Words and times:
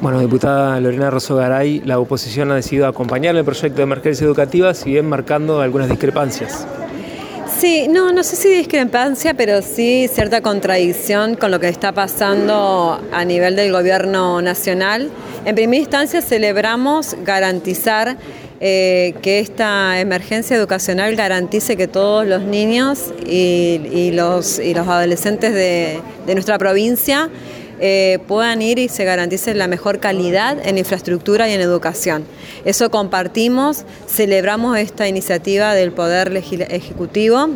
Bueno, 0.00 0.18
diputada 0.18 0.80
Lorena 0.80 1.10
Rosso 1.10 1.36
Garay, 1.36 1.82
la 1.84 1.98
oposición 1.98 2.50
ha 2.50 2.54
decidido 2.54 2.86
acompañar 2.86 3.36
el 3.36 3.44
proyecto 3.44 3.76
de 3.76 3.82
emergencia 3.82 4.24
educativa, 4.24 4.72
si 4.72 4.92
bien 4.92 5.06
marcando 5.06 5.60
algunas 5.60 5.90
discrepancias. 5.90 6.66
Sí, 7.58 7.86
no, 7.86 8.10
no 8.10 8.24
sé 8.24 8.36
si 8.36 8.48
discrepancia, 8.48 9.34
pero 9.34 9.60
sí 9.60 10.08
cierta 10.10 10.40
contradicción 10.40 11.34
con 11.34 11.50
lo 11.50 11.60
que 11.60 11.68
está 11.68 11.92
pasando 11.92 12.98
a 13.12 13.24
nivel 13.26 13.56
del 13.56 13.72
gobierno 13.72 14.40
nacional. 14.40 15.10
En 15.44 15.54
primera 15.54 15.82
instancia 15.82 16.22
celebramos 16.22 17.14
garantizar 17.22 18.16
eh, 18.60 19.14
que 19.20 19.40
esta 19.40 20.00
emergencia 20.00 20.56
educacional 20.56 21.14
garantice 21.14 21.76
que 21.76 21.88
todos 21.88 22.26
los 22.26 22.42
niños 22.44 23.12
y, 23.26 24.12
los, 24.14 24.58
adolescentes 24.58 25.52
de 25.52 26.00
nuestra 26.34 26.56
provincia 26.56 27.28
eh, 27.80 28.18
puedan 28.28 28.62
ir 28.62 28.78
y 28.78 28.88
se 28.88 29.04
garantice 29.04 29.54
la 29.54 29.66
mejor 29.66 30.00
calidad 30.00 30.58
en 30.66 30.78
infraestructura 30.78 31.48
y 31.48 31.52
en 31.52 31.60
educación. 31.60 32.24
Eso 32.64 32.90
compartimos, 32.90 33.84
celebramos 34.06 34.78
esta 34.78 35.08
iniciativa 35.08 35.74
del 35.74 35.92
Poder 35.92 36.36
Ejecutivo 36.36 37.50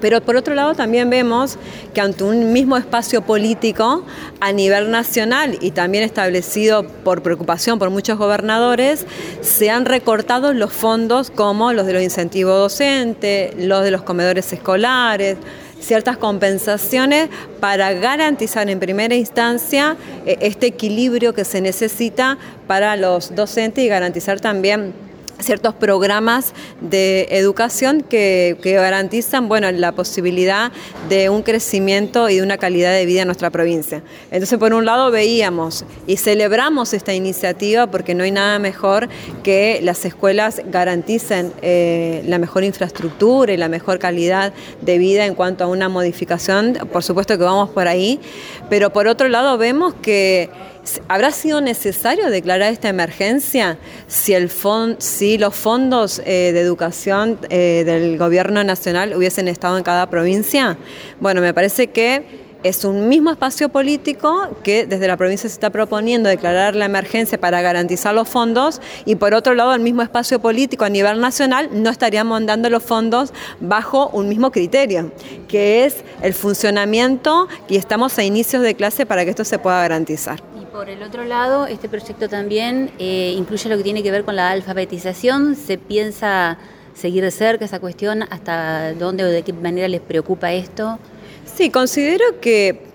pero 0.00 0.20
por 0.20 0.36
otro 0.36 0.54
lado 0.54 0.74
también 0.74 1.08
vemos 1.10 1.56
que 1.92 2.00
ante 2.00 2.24
un 2.24 2.52
mismo 2.52 2.76
espacio 2.76 3.22
político 3.22 4.04
a 4.40 4.52
nivel 4.52 4.90
nacional 4.90 5.58
y 5.60 5.70
también 5.70 6.04
establecido 6.04 6.84
por 7.04 7.22
preocupación 7.22 7.78
por 7.78 7.90
muchos 7.90 8.18
gobernadores, 8.18 9.06
se 9.40 9.70
han 9.70 9.84
recortado 9.84 10.52
los 10.52 10.72
fondos 10.72 11.30
como 11.30 11.72
los 11.72 11.86
de 11.86 11.92
los 11.92 12.02
incentivos 12.02 12.58
docentes, 12.58 13.54
los 13.56 13.84
de 13.84 13.90
los 13.90 14.02
comedores 14.02 14.52
escolares, 14.52 15.36
ciertas 15.80 16.16
compensaciones 16.16 17.28
para 17.60 17.92
garantizar 17.92 18.68
en 18.70 18.80
primera 18.80 19.14
instancia 19.14 19.96
eh, 20.26 20.38
este 20.40 20.66
equilibrio 20.66 21.34
que 21.34 21.44
se 21.44 21.60
necesita 21.60 22.38
para 22.66 22.96
los 22.96 23.34
docentes 23.34 23.84
y 23.84 23.88
garantizar 23.88 24.40
también 24.40 24.92
ciertos 25.38 25.74
programas 25.74 26.52
de 26.80 27.26
educación 27.30 28.02
que, 28.02 28.56
garantizan 28.62 29.48
bueno, 29.48 29.70
la 29.72 29.92
posibilidad 29.92 30.72
de 31.08 31.28
un 31.28 31.42
crecimiento 31.42 32.28
y 32.28 32.36
de 32.36 32.42
una 32.42 32.58
calidad 32.58 32.92
de 32.92 33.06
vida 33.06 33.22
en 33.22 33.28
nuestra 33.28 33.50
provincia. 33.50 34.02
Entonces, 34.30 34.58
por 34.58 34.72
un 34.72 34.84
lado, 34.84 35.10
veíamos 35.10 35.84
y 36.06 36.16
celebramos 36.16 36.92
esta 36.92 37.14
iniciativa 37.14 37.86
porque 37.86 38.14
no 38.14 38.24
hay 38.24 38.30
nada 38.30 38.58
mejor 38.58 39.08
que 39.42 39.80
las 39.82 40.04
escuelas 40.04 40.62
garanticen 40.66 41.52
eh, 41.62 42.22
la 42.26 42.38
mejor 42.38 42.64
infraestructura 42.64 43.52
y 43.52 43.56
la 43.56 43.68
mejor 43.68 43.98
calidad 43.98 44.52
de 44.80 44.98
vida 44.98 45.26
en 45.26 45.34
cuanto 45.34 45.64
a 45.64 45.66
una 45.66 45.88
modificación. 45.88 46.78
Por 46.92 47.02
supuesto 47.02 47.36
que 47.38 47.44
vamos 47.44 47.70
por 47.70 47.88
ahí, 47.88 48.20
pero 48.70 48.92
por 48.92 49.06
otro 49.06 49.28
lado 49.28 49.58
vemos 49.58 49.94
que 49.94 50.50
¿Habrá 51.08 51.30
sido 51.30 51.60
necesario 51.60 52.30
declarar 52.30 52.72
esta 52.72 52.88
emergencia 52.88 53.78
si, 54.06 54.34
el 54.34 54.50
si 54.98 55.38
los 55.38 55.54
fondos 55.54 56.20
eh, 56.24 56.50
de 56.52 56.60
educación 56.60 57.38
eh, 57.48 57.84
del 57.86 58.18
gobierno 58.18 58.62
nacional 58.64 59.14
hubiesen 59.16 59.48
estado 59.48 59.78
en 59.78 59.84
cada 59.84 60.10
provincia? 60.10 60.76
Bueno, 61.20 61.40
me 61.40 61.54
parece 61.54 61.88
que 61.88 62.44
es 62.64 62.82
un 62.86 63.10
mismo 63.10 63.30
espacio 63.30 63.68
político 63.68 64.48
que 64.62 64.86
desde 64.86 65.06
la 65.06 65.18
provincia 65.18 65.50
se 65.50 65.54
está 65.54 65.68
proponiendo 65.68 66.30
declarar 66.30 66.74
la 66.74 66.86
emergencia 66.86 67.38
para 67.38 67.60
garantizar 67.60 68.14
los 68.14 68.26
fondos 68.26 68.80
y 69.04 69.16
por 69.16 69.34
otro 69.34 69.54
lado 69.54 69.74
el 69.74 69.82
mismo 69.82 70.00
espacio 70.00 70.40
político 70.40 70.86
a 70.86 70.88
nivel 70.88 71.20
nacional 71.20 71.68
no 71.72 71.90
estaríamos 71.90 72.44
dando 72.46 72.70
los 72.70 72.82
fondos 72.82 73.34
bajo 73.60 74.08
un 74.08 74.30
mismo 74.30 74.50
criterio, 74.50 75.12
que 75.54 75.84
es 75.84 75.98
el 76.20 76.34
funcionamiento 76.34 77.46
y 77.68 77.76
estamos 77.76 78.18
a 78.18 78.24
inicios 78.24 78.60
de 78.60 78.74
clase 78.74 79.06
para 79.06 79.22
que 79.22 79.30
esto 79.30 79.44
se 79.44 79.56
pueda 79.60 79.80
garantizar. 79.82 80.42
Por 80.72 80.88
el 80.88 81.00
otro 81.00 81.22
lado, 81.22 81.68
este 81.68 81.88
proyecto 81.88 82.28
también 82.28 82.90
eh, 82.98 83.32
incluye 83.38 83.68
lo 83.68 83.76
que 83.76 83.84
tiene 83.84 84.02
que 84.02 84.10
ver 84.10 84.24
con 84.24 84.34
la 84.34 84.50
alfabetización. 84.50 85.54
¿Se 85.54 85.78
piensa 85.78 86.58
seguir 86.92 87.22
de 87.22 87.30
cerca 87.30 87.66
esa 87.66 87.78
cuestión? 87.78 88.24
¿Hasta 88.24 88.94
dónde 88.94 89.22
o 89.22 89.28
de 89.28 89.42
qué 89.42 89.52
manera 89.52 89.86
les 89.86 90.00
preocupa 90.00 90.52
esto? 90.52 90.98
Sí, 91.44 91.70
considero 91.70 92.40
que 92.40 92.93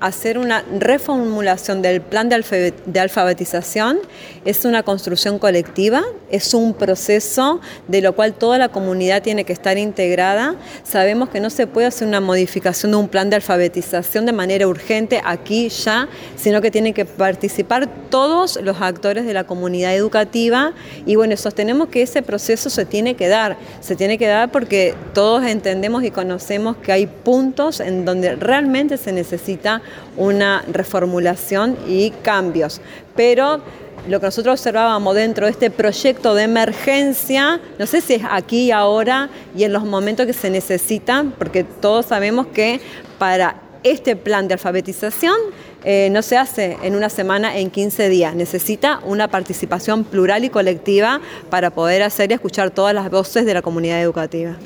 hacer 0.00 0.38
una 0.38 0.64
reformulación 0.78 1.82
del 1.82 2.00
plan 2.00 2.28
de 2.28 3.00
alfabetización. 3.00 3.98
Es 4.44 4.64
una 4.64 4.82
construcción 4.82 5.38
colectiva, 5.38 6.02
es 6.30 6.54
un 6.54 6.74
proceso 6.74 7.60
de 7.88 8.00
lo 8.00 8.14
cual 8.14 8.34
toda 8.34 8.58
la 8.58 8.68
comunidad 8.68 9.22
tiene 9.22 9.44
que 9.44 9.52
estar 9.52 9.78
integrada. 9.78 10.56
Sabemos 10.84 11.28
que 11.28 11.40
no 11.40 11.50
se 11.50 11.66
puede 11.66 11.86
hacer 11.86 12.06
una 12.06 12.20
modificación 12.20 12.92
de 12.92 12.98
un 12.98 13.08
plan 13.08 13.30
de 13.30 13.36
alfabetización 13.36 14.26
de 14.26 14.32
manera 14.32 14.66
urgente 14.68 15.20
aquí 15.24 15.68
ya, 15.68 16.08
sino 16.36 16.60
que 16.60 16.70
tienen 16.70 16.94
que 16.94 17.04
participar 17.04 17.88
todos 18.10 18.58
los 18.62 18.80
actores 18.80 19.26
de 19.26 19.32
la 19.32 19.44
comunidad 19.44 19.94
educativa. 19.94 20.72
Y 21.06 21.16
bueno, 21.16 21.36
sostenemos 21.36 21.88
que 21.88 22.02
ese 22.02 22.22
proceso 22.22 22.70
se 22.70 22.84
tiene 22.84 23.14
que 23.14 23.28
dar, 23.28 23.56
se 23.80 23.96
tiene 23.96 24.18
que 24.18 24.26
dar 24.26 24.50
porque 24.50 24.94
todos 25.14 25.44
entendemos 25.44 26.04
y 26.04 26.10
conocemos 26.10 26.76
que 26.76 26.92
hay 26.92 27.06
puntos 27.06 27.80
en 27.80 28.04
donde 28.04 28.36
realmente 28.36 28.96
se 28.96 29.12
necesita 29.12 29.82
una 30.16 30.64
reformulación 30.70 31.76
y 31.86 32.10
cambios. 32.10 32.80
Pero 33.14 33.60
lo 34.08 34.20
que 34.20 34.26
nosotros 34.26 34.60
observábamos 34.60 35.14
dentro 35.14 35.46
de 35.46 35.52
este 35.52 35.70
proyecto 35.70 36.34
de 36.34 36.44
emergencia, 36.44 37.60
no 37.78 37.86
sé 37.86 38.00
si 38.00 38.14
es 38.14 38.22
aquí 38.30 38.66
y 38.66 38.70
ahora 38.70 39.30
y 39.56 39.64
en 39.64 39.72
los 39.72 39.84
momentos 39.84 40.26
que 40.26 40.32
se 40.32 40.50
necesitan, 40.50 41.32
porque 41.32 41.64
todos 41.64 42.06
sabemos 42.06 42.46
que 42.48 42.80
para 43.18 43.62
este 43.82 44.16
plan 44.16 44.48
de 44.48 44.54
alfabetización 44.54 45.36
eh, 45.84 46.08
no 46.10 46.22
se 46.22 46.36
hace 46.36 46.76
en 46.82 46.96
una 46.96 47.08
semana, 47.08 47.56
en 47.56 47.70
15 47.70 48.08
días. 48.08 48.34
Necesita 48.34 49.00
una 49.04 49.28
participación 49.28 50.04
plural 50.04 50.44
y 50.44 50.50
colectiva 50.50 51.20
para 51.50 51.70
poder 51.70 52.02
hacer 52.02 52.30
y 52.30 52.34
escuchar 52.34 52.70
todas 52.70 52.94
las 52.94 53.10
voces 53.10 53.46
de 53.46 53.54
la 53.54 53.62
comunidad 53.62 54.00
educativa. 54.02 54.56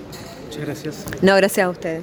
Muchas 0.47 0.65
gracias. 0.65 1.05
No, 1.21 1.37
gracias 1.37 1.67
a 1.67 1.71
ustedes. 1.71 2.03